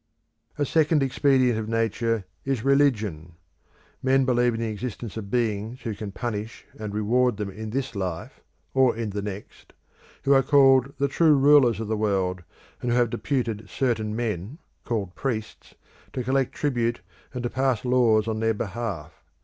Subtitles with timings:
[0.57, 3.33] A second expedient of Nature is religion.
[4.01, 7.93] Men believe in the existence of beings who can punish and reward them in this
[7.93, 8.39] life
[8.73, 9.73] or in the next,
[10.23, 10.41] who are
[10.97, 12.43] the true rulers of the world,
[12.81, 15.75] and who have deputed certain men, called priests,
[16.13, 19.13] to collect tribute and to pass laws on their behalf.